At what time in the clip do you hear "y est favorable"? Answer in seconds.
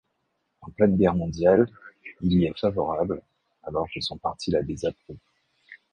2.33-3.21